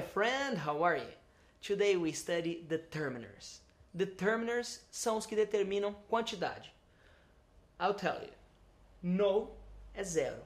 [0.00, 1.12] friend, how are you?
[1.62, 3.60] Today we study determiners.
[3.96, 6.72] Determiners são os que determinam quantidade.
[7.78, 8.32] I'll tell you.
[9.00, 9.50] No
[9.94, 10.42] é zero.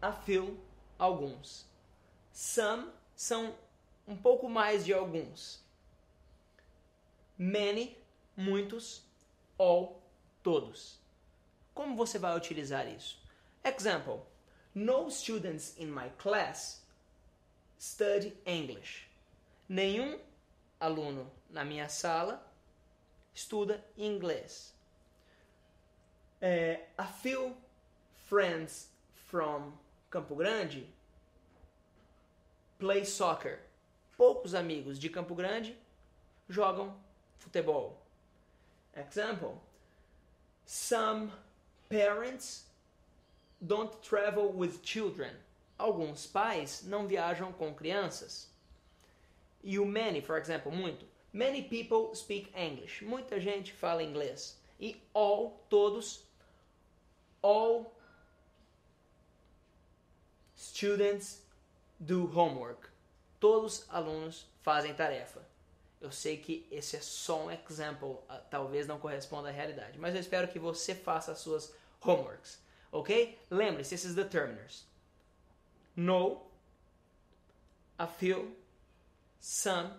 [0.00, 0.56] A few,
[1.00, 1.64] alguns.
[2.32, 3.56] Some são
[4.06, 5.58] um pouco mais de alguns.
[7.36, 7.98] Many,
[8.36, 9.02] muitos.
[9.58, 10.00] All,
[10.44, 11.00] todos.
[11.74, 13.20] Como você vai utilizar isso?
[13.64, 14.20] Example:
[14.76, 16.81] No students in my class
[17.82, 19.08] study English.
[19.68, 20.16] Nenhum
[20.80, 22.40] aluno na minha sala
[23.34, 24.72] estuda inglês.
[26.40, 27.56] É, a few
[28.28, 28.88] friends
[29.28, 29.72] from
[30.08, 30.86] Campo Grande
[32.78, 33.58] play soccer.
[34.16, 35.76] Poucos amigos de Campo Grande
[36.48, 36.94] jogam
[37.36, 38.00] futebol.
[38.94, 39.60] Example:
[40.64, 41.32] Some
[41.88, 42.66] parents
[43.60, 45.34] don't travel with children.
[45.78, 48.50] Alguns pais não viajam com crianças.
[49.62, 51.06] E o many, for example, muito.
[51.32, 53.04] Many people speak English.
[53.04, 54.58] Muita gente fala inglês.
[54.78, 56.24] E all, todos.
[57.40, 57.92] All
[60.56, 61.42] students
[61.98, 62.88] do homework.
[63.40, 65.42] Todos os alunos fazem tarefa.
[66.00, 70.14] Eu sei que esse é só um example, ah, talvez não corresponda à realidade, mas
[70.14, 73.38] eu espero que você faça as suas homeworks, ok?
[73.48, 74.84] Lembre-se, esses determiners.
[75.96, 76.42] No,
[77.98, 78.52] a few,
[79.40, 79.90] some,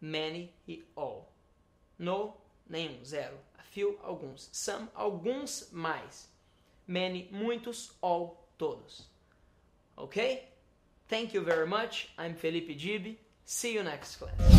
[0.00, 1.28] many e all.
[1.98, 2.34] No,
[2.68, 3.34] nenhum, zero.
[3.58, 4.48] A few, alguns.
[4.52, 6.28] Some, alguns mais.
[6.86, 9.02] Many, muitos, all, todos.
[9.96, 10.44] Ok?
[11.08, 12.08] Thank you very much.
[12.18, 13.16] I'm Felipe Gibi.
[13.44, 14.55] See you next class.